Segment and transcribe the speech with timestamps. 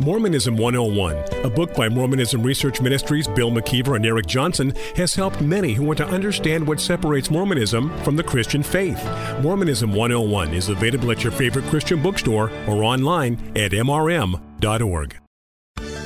[0.00, 5.40] Mormonism 101, a book by Mormonism Research Ministries' Bill McKeever and Eric Johnson, has helped
[5.40, 9.02] many who want to understand what separates Mormonism from the Christian faith.
[9.42, 15.16] Mormonism 101 is available at your favorite Christian bookstore or online at mrm.org.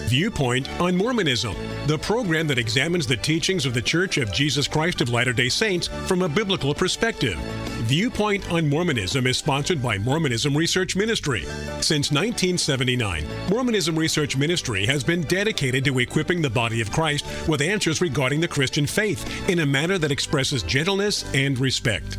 [0.07, 1.55] Viewpoint on Mormonism,
[1.87, 5.51] the program that examines the teachings of the Church of Jesus Christ of Latter day
[5.51, 7.39] Saints from a biblical perspective.
[7.83, 11.43] Viewpoint on Mormonism is sponsored by Mormonism Research Ministry.
[11.81, 17.61] Since 1979, Mormonism Research Ministry has been dedicated to equipping the body of Christ with
[17.61, 22.19] answers regarding the Christian faith in a manner that expresses gentleness and respect.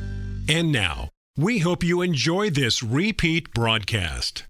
[0.50, 1.08] And now,
[1.38, 4.44] we hope you enjoy this repeat broadcast.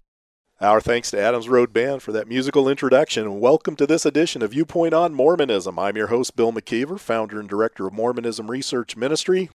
[0.60, 4.42] Our thanks to Adams Road Band for that musical introduction, and welcome to this edition
[4.42, 5.78] of Viewpoint on Mormonism.
[5.78, 9.50] I'm your host, Bill McKeever, founder and director of Mormonism Research Ministry.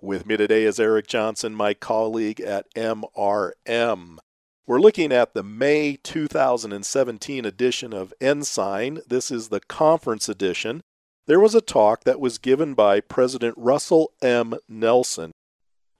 [0.00, 4.18] With me today is Eric Johnson, my colleague at MRM.
[4.66, 9.00] We're looking at the May 2017 edition of Ensign.
[9.06, 10.82] This is the conference edition.
[11.26, 14.54] There was a talk that was given by President Russell M.
[14.68, 15.32] Nelson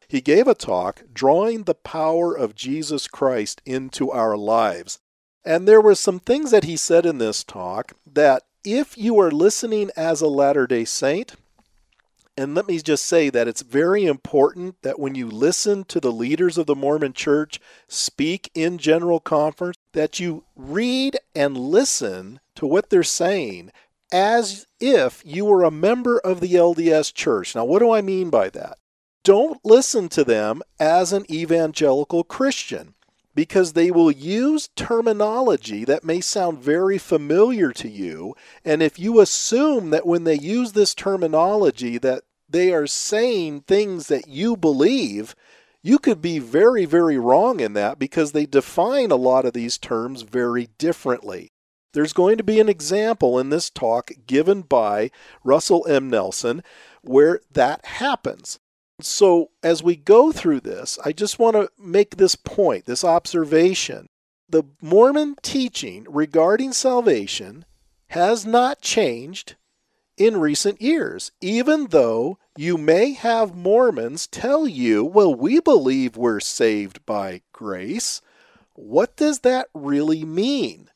[0.09, 4.99] he gave a talk drawing the power of Jesus Christ into our lives.
[5.45, 9.31] And there were some things that he said in this talk that if you are
[9.31, 11.35] listening as a Latter day Saint,
[12.37, 16.13] and let me just say that it's very important that when you listen to the
[16.13, 22.67] leaders of the Mormon church speak in general conference, that you read and listen to
[22.67, 23.71] what they're saying
[24.13, 27.55] as if you were a member of the LDS church.
[27.55, 28.79] Now, what do I mean by that?
[29.25, 32.95] don't listen to them as an evangelical Christian
[33.35, 39.21] because they will use terminology that may sound very familiar to you and if you
[39.21, 45.35] assume that when they use this terminology that they are saying things that you believe
[45.83, 49.79] you could be very very wrong in that because they define a lot of these
[49.79, 51.51] terms very differently
[51.95, 55.11] there's going to be an example in this talk given by
[55.45, 56.11] Russell M.
[56.11, 56.63] Nelson
[57.03, 58.59] where that happens.
[59.01, 64.09] So, as we go through this, I just want to make this point, this observation.
[64.49, 67.65] The Mormon teaching regarding salvation
[68.09, 69.57] has not changed
[70.17, 76.39] in recent years, even though you may have Mormons tell you, well, we believe we're
[76.39, 78.21] saved by grace.
[78.75, 80.89] What does that really mean?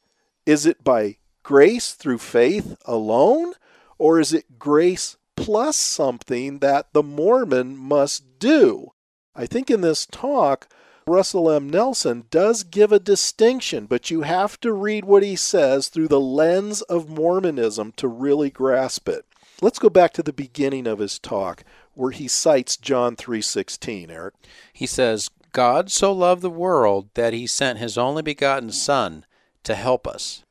[0.46, 3.54] Is it by grace through faith alone,
[3.98, 8.92] or is it grace plus something that the Mormon must do.
[9.34, 10.68] I think in this talk,
[11.06, 11.70] Russell M.
[11.70, 16.20] Nelson does give a distinction, but you have to read what he says through the
[16.20, 19.24] lens of Mormonism to really grasp it.
[19.62, 24.34] Let's go back to the beginning of his talk where he cites John 3:16, Eric.
[24.72, 29.24] He says, "God so loved the world that he sent his only begotten son
[29.64, 30.42] to help us."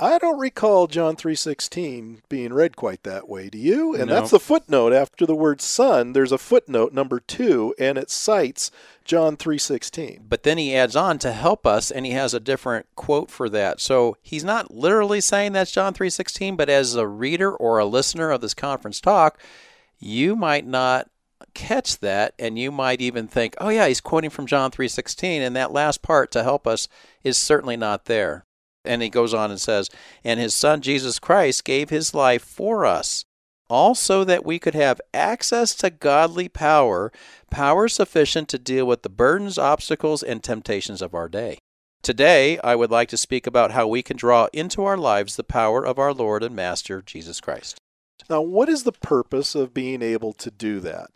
[0.00, 3.48] I don't recall John 3:16 being read quite that way.
[3.48, 3.96] Do you?
[3.96, 4.14] And no.
[4.14, 6.12] that's the footnote after the word son.
[6.12, 8.70] There's a footnote number 2 and it cites
[9.04, 10.26] John 3:16.
[10.28, 13.48] But then he adds on to help us and he has a different quote for
[13.48, 13.80] that.
[13.80, 18.30] So he's not literally saying that's John 3:16, but as a reader or a listener
[18.30, 19.36] of this conference talk,
[19.98, 21.10] you might not
[21.54, 25.56] catch that and you might even think, "Oh yeah, he's quoting from John 3:16 and
[25.56, 26.86] that last part to help us
[27.24, 28.44] is certainly not there."
[28.88, 29.90] And he goes on and says,
[30.24, 33.24] And his son Jesus Christ gave his life for us,
[33.68, 37.12] also that we could have access to godly power,
[37.50, 41.58] power sufficient to deal with the burdens, obstacles, and temptations of our day.
[42.02, 45.44] Today, I would like to speak about how we can draw into our lives the
[45.44, 47.78] power of our Lord and Master, Jesus Christ.
[48.30, 51.10] Now, what is the purpose of being able to do that?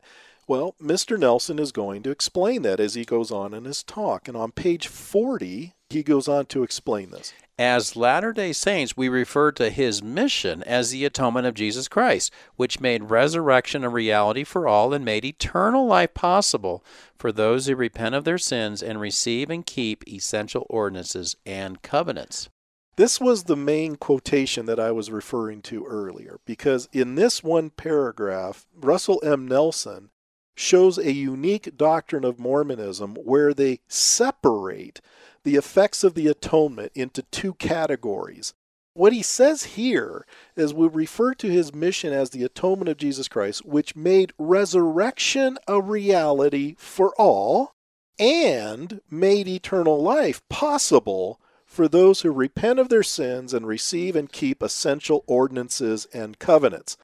[0.48, 1.18] Well, Mr.
[1.18, 4.28] Nelson is going to explain that as he goes on in his talk.
[4.28, 7.32] And on page 40, he goes on to explain this.
[7.64, 12.32] As Latter day Saints, we refer to his mission as the atonement of Jesus Christ,
[12.56, 16.84] which made resurrection a reality for all and made eternal life possible
[17.16, 22.48] for those who repent of their sins and receive and keep essential ordinances and covenants.
[22.96, 27.70] This was the main quotation that I was referring to earlier, because in this one
[27.70, 29.46] paragraph, Russell M.
[29.46, 30.10] Nelson
[30.54, 35.00] shows a unique doctrine of Mormonism where they separate
[35.44, 38.54] the effects of the atonement into two categories.
[38.94, 43.26] What he says here is we refer to his mission as the atonement of Jesus
[43.26, 47.74] Christ, which made resurrection a reality for all
[48.18, 54.30] and made eternal life possible for those who repent of their sins and receive and
[54.30, 56.98] keep essential ordinances and covenants.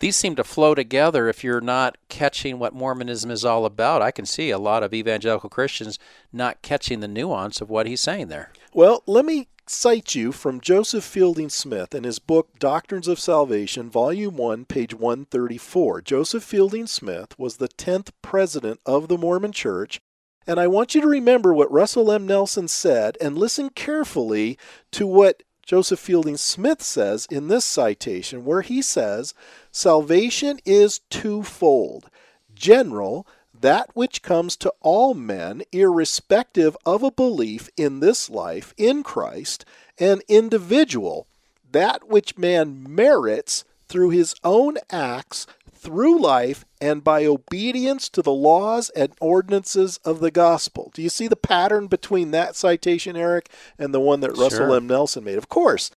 [0.00, 4.02] These seem to flow together if you're not catching what Mormonism is all about.
[4.02, 5.98] I can see a lot of evangelical Christians
[6.32, 8.50] not catching the nuance of what he's saying there.
[8.72, 13.88] Well, let me cite you from Joseph Fielding Smith in his book Doctrines of Salvation,
[13.88, 16.02] Volume 1, page 134.
[16.02, 20.00] Joseph Fielding Smith was the 10th president of the Mormon Church.
[20.46, 22.26] And I want you to remember what Russell M.
[22.26, 24.58] Nelson said and listen carefully
[24.92, 29.34] to what Joseph Fielding Smith says in this citation, where he says,
[29.70, 32.10] Salvation is twofold.
[32.54, 33.26] General,
[33.58, 39.64] that which comes to all men, irrespective of a belief in this life in Christ,
[39.98, 41.26] and individual,
[41.70, 45.46] that which man merits through his own acts
[45.84, 50.90] through life and by obedience to the laws and ordinances of the gospel.
[50.94, 54.76] Do you see the pattern between that citation, Eric, and the one that Russell Sure.
[54.76, 54.86] M.
[54.86, 55.38] Nelson made?
[55.38, 55.90] Of course.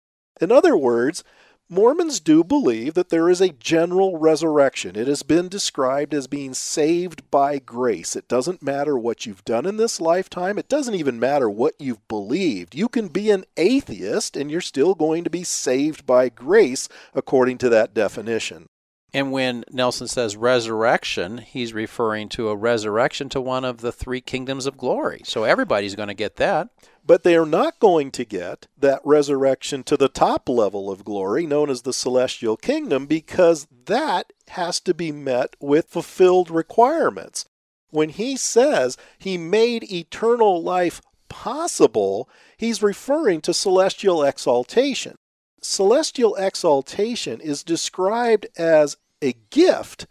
[0.41, 1.23] In other words,
[1.67, 4.95] Mormons do believe that there is a general resurrection.
[4.95, 8.15] It has been described as being saved by grace.
[8.15, 12.07] It doesn't matter what you've done in this lifetime, it doesn't even matter what you've
[12.07, 12.75] believed.
[12.75, 17.57] You can be an atheist and you're still going to be saved by grace according
[17.59, 18.67] to that definition.
[19.15, 24.19] And when Nelson says resurrection, he's referring to a resurrection to one of the three
[24.19, 25.21] kingdoms of glory.
[25.23, 26.67] So everybody's going to get that.
[27.05, 31.47] But they are not going to get that resurrection to the top level of glory,
[31.47, 37.45] known as the celestial kingdom, because that has to be met with fulfilled requirements.
[37.91, 42.27] When he says he made eternal life possible,
[42.57, 45.15] he's referring to celestial exaltation.
[45.61, 50.05] Celestial exaltation is described as a gift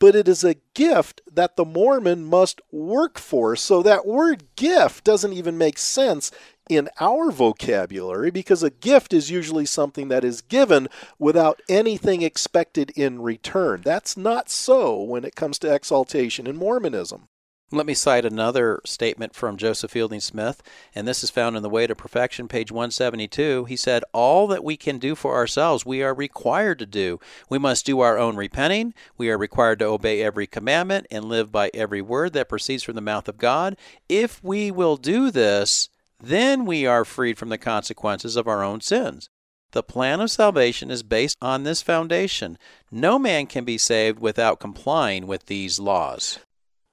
[0.00, 3.56] but it is a gift that the Mormon must work for.
[3.56, 6.30] So that word gift doesn't even make sense
[6.68, 12.90] in our vocabulary because a gift is usually something that is given without anything expected
[12.90, 13.82] in return.
[13.84, 17.28] That's not so when it comes to exaltation in Mormonism.
[17.74, 20.62] Let me cite another statement from Joseph Fielding Smith,
[20.94, 23.64] and this is found in The Way to Perfection, page 172.
[23.64, 27.18] He said, All that we can do for ourselves, we are required to do.
[27.50, 28.94] We must do our own repenting.
[29.18, 32.94] We are required to obey every commandment and live by every word that proceeds from
[32.94, 33.76] the mouth of God.
[34.08, 35.88] If we will do this,
[36.20, 39.28] then we are freed from the consequences of our own sins.
[39.72, 42.56] The plan of salvation is based on this foundation.
[42.92, 46.38] No man can be saved without complying with these laws.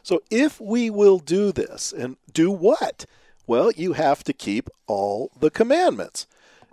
[0.03, 3.06] So if we will do this, and do what?
[3.48, 6.27] Well, you have to keep all the commandments.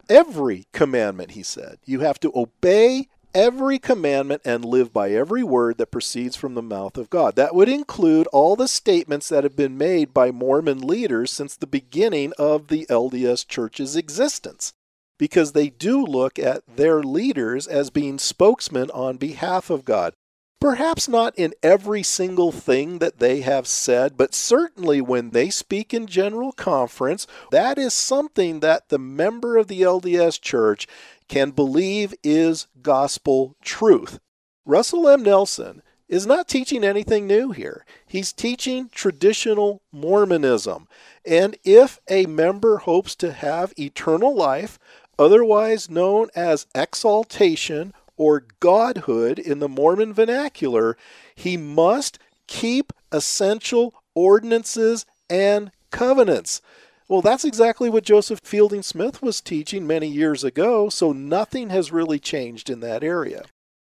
[0.08, 1.78] Every commandment, he said.
[1.84, 6.62] You have to obey every commandment and live by every word that proceeds from the
[6.62, 7.36] mouth of God.
[7.36, 11.66] That would include all the statements that have been made by Mormon leaders since the
[11.66, 14.72] beginning of the LDS Church's existence.
[15.18, 20.14] Because they do look at their leaders as being spokesmen on behalf of God.
[20.60, 25.94] Perhaps not in every single thing that they have said, but certainly when they speak
[25.94, 30.88] in general conference, that is something that the member of the LDS Church
[31.28, 34.18] can believe is gospel truth.
[34.66, 35.22] Russell M.
[35.22, 37.84] Nelson is not teaching anything new here.
[38.06, 40.88] He's teaching traditional Mormonism.
[41.24, 44.78] And if a member hopes to have eternal life,
[45.18, 50.96] otherwise known as exaltation or godhood in the Mormon vernacular,
[51.34, 56.60] he must keep essential ordinances and covenants.
[57.08, 61.90] Well, that's exactly what Joseph Fielding Smith was teaching many years ago, so nothing has
[61.90, 63.44] really changed in that area.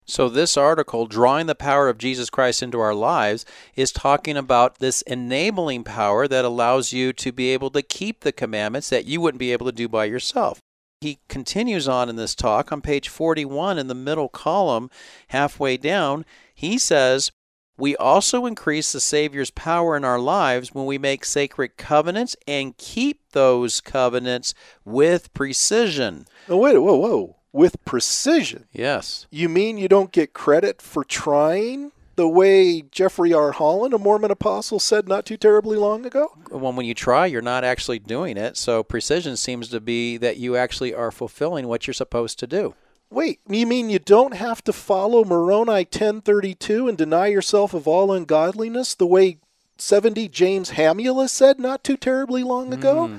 [0.04, 3.44] So, this article, Drawing the Power of Jesus Christ into Our Lives,
[3.76, 8.32] is talking about this enabling power that allows you to be able to keep the
[8.32, 10.60] commandments that you wouldn't be able to do by yourself.
[11.00, 14.90] He continues on in this talk on page 41 in the middle column,
[15.28, 16.24] halfway down.
[16.52, 17.30] He says,
[17.76, 22.76] We also increase the Savior's power in our lives when we make sacred covenants and
[22.76, 26.26] keep those covenants with precision.
[26.48, 27.36] Oh, wait, whoa, whoa.
[27.52, 28.66] With precision.
[28.72, 29.28] Yes.
[29.30, 33.52] You mean you don't get credit for trying the way Jeffrey R.
[33.52, 36.32] Holland, a Mormon apostle, said not too terribly long ago?
[36.50, 38.56] Well, when you try, you're not actually doing it.
[38.56, 42.74] So precision seems to be that you actually are fulfilling what you're supposed to do.
[43.08, 48.10] Wait, you mean you don't have to follow Moroni 1032 and deny yourself of all
[48.10, 49.38] ungodliness the way
[49.76, 53.06] 70 James Hamula said not too terribly long ago?
[53.06, 53.18] Hmm.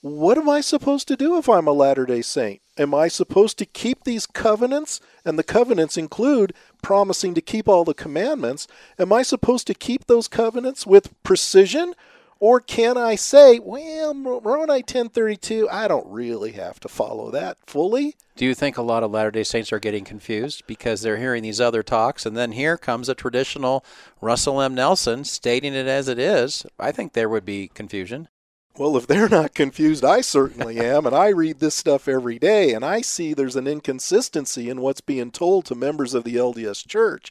[0.00, 2.62] What am I supposed to do if I'm a Latter day Saint?
[2.76, 5.00] Am I supposed to keep these covenants?
[5.24, 6.52] And the covenants include
[6.84, 8.68] promising to keep all the commandments.
[8.98, 11.94] Am I supposed to keep those covenants with precision?
[12.40, 18.16] Or can I say, well, Moroni 1032, I don't really have to follow that fully?
[18.36, 21.42] Do you think a lot of Latter day Saints are getting confused because they're hearing
[21.42, 23.82] these other talks, and then here comes a traditional
[24.20, 24.74] Russell M.
[24.74, 26.66] Nelson stating it as it is?
[26.78, 28.28] I think there would be confusion.
[28.76, 31.06] Well, if they're not confused, I certainly am.
[31.06, 35.00] And I read this stuff every day, and I see there's an inconsistency in what's
[35.00, 37.30] being told to members of the LDS Church.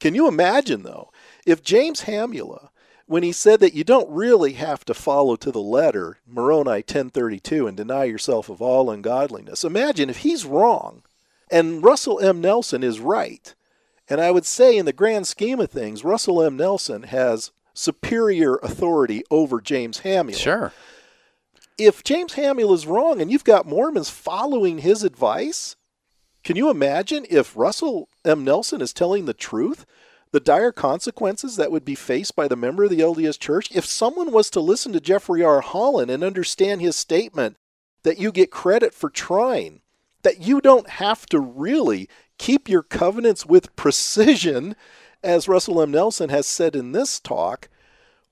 [0.00, 1.12] Can you imagine, though,
[1.46, 2.70] if James Hamula
[3.10, 7.66] when he said that you don't really have to follow to the letter Moroni 1032
[7.66, 9.64] and deny yourself of all ungodliness.
[9.64, 11.02] Imagine if he's wrong
[11.50, 12.40] and Russell M.
[12.40, 13.52] Nelson is right.
[14.08, 16.56] And I would say, in the grand scheme of things, Russell M.
[16.56, 20.36] Nelson has superior authority over James Hamula.
[20.36, 20.72] Sure.
[21.78, 25.76] If James Hamula is wrong and you've got Mormons following his advice,
[26.44, 28.44] can you imagine if Russell M.
[28.44, 29.86] Nelson is telling the truth?
[30.32, 33.84] the dire consequences that would be faced by the member of the LDS Church if
[33.84, 35.60] someone was to listen to Jeffrey R.
[35.60, 37.56] Holland and understand his statement
[38.02, 39.80] that you get credit for trying,
[40.22, 42.08] that you don't have to really
[42.38, 44.76] keep your covenants with precision,
[45.22, 45.90] as Russell M.
[45.90, 47.68] Nelson has said in this talk,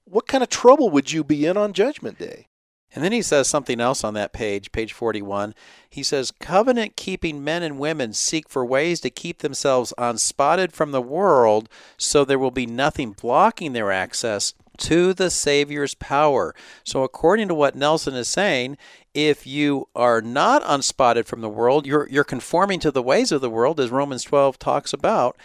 [0.05, 2.49] what kind of trouble would you be in on Judgment Day?
[2.95, 5.55] And then he says something else on that page, page 41.
[5.91, 10.93] He says, Covenant keeping men and women seek for ways to keep themselves unspotted from
[10.93, 11.69] the world
[11.99, 16.55] so there will be nothing blocking their access to the Savior's power.
[16.85, 18.79] So, according to what Nelson is saying,
[19.13, 23.41] if you are not unspotted from the world, you're, you're conforming to the ways of
[23.41, 25.37] the world, as Romans 12 talks about,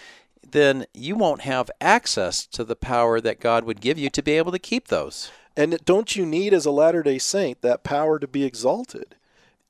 [0.53, 4.31] then you won't have access to the power that God would give you to be
[4.33, 5.29] able to keep those.
[5.55, 9.15] And don't you need, as a Latter day Saint, that power to be exalted?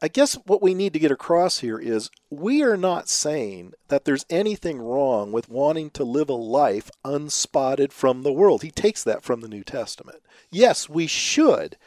[0.02, 4.04] I guess what we need to get across here is we are not saying that
[4.04, 8.64] there's anything wrong with wanting to live a life unspotted from the world.
[8.64, 10.22] He takes that from the New Testament.
[10.52, 11.78] Yes, we should.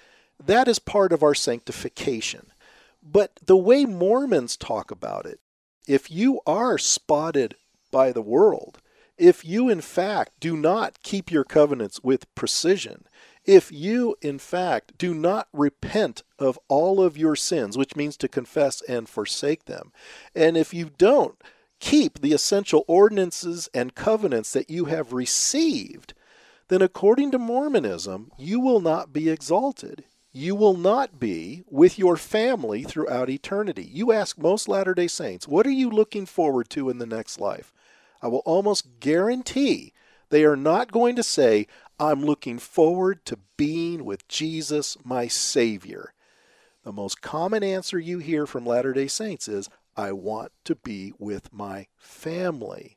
[0.42, 2.46] That is part of our sanctification.
[3.02, 5.40] But the way Mormons talk about it,
[5.86, 7.56] if you are spotted
[7.90, 8.78] by the world,
[9.18, 13.06] if you in fact do not keep your covenants with precision,
[13.44, 18.28] if you, in fact, do not repent of all of your sins, which means to
[18.28, 19.92] confess and forsake them,
[20.34, 21.40] and if you don't
[21.78, 26.14] keep the essential ordinances and covenants that you have received,
[26.68, 30.04] then according to Mormonism, you will not be exalted.
[30.32, 33.88] You will not be with your family throughout eternity.
[33.90, 37.40] You ask most Latter day Saints, what are you looking forward to in the next
[37.40, 37.72] life?
[38.22, 39.92] I will almost guarantee
[40.30, 41.66] they are not going to say,
[41.98, 46.12] I'm looking forward to being with Jesus, my Savior.
[46.84, 51.12] The most common answer you hear from Latter day Saints is, I want to be
[51.18, 52.96] with my family.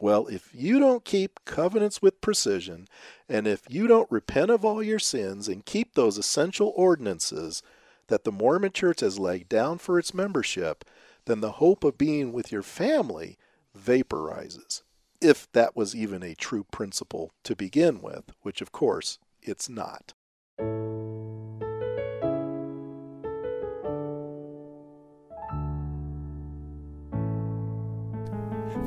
[0.00, 2.88] Well, if you don't keep covenants with precision,
[3.28, 7.62] and if you don't repent of all your sins and keep those essential ordinances
[8.08, 10.84] that the Mormon Church has laid down for its membership,
[11.26, 13.38] then the hope of being with your family
[13.78, 14.82] vaporizes
[15.20, 20.14] if that was even a true principle to begin with, which of course it's not.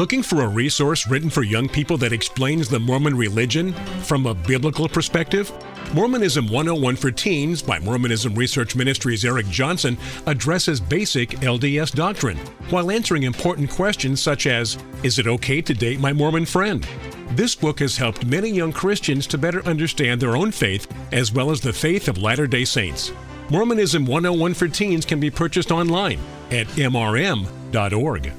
[0.00, 4.32] Looking for a resource written for young people that explains the Mormon religion from a
[4.32, 5.52] biblical perspective?
[5.92, 12.38] Mormonism 101 for Teens by Mormonism Research Ministries Eric Johnson addresses basic LDS doctrine
[12.70, 16.88] while answering important questions such as Is it okay to date my Mormon friend?
[17.32, 21.50] This book has helped many young Christians to better understand their own faith as well
[21.50, 23.12] as the faith of Latter day Saints.
[23.50, 26.18] Mormonism 101 for Teens can be purchased online
[26.50, 28.32] at mrm.org.